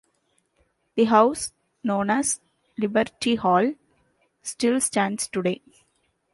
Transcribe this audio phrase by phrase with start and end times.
[0.95, 1.51] The house,
[1.83, 2.39] known as
[2.75, 3.75] "Liberty Hall",
[4.41, 5.61] still stands today.